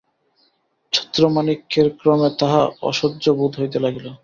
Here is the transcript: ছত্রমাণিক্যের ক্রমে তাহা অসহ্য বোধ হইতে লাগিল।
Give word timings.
ছত্রমাণিক্যের 0.93 1.87
ক্রমে 1.99 2.29
তাহা 2.39 2.61
অসহ্য 2.89 3.25
বোধ 3.37 3.53
হইতে 3.57 3.77
লাগিল। 3.79 4.05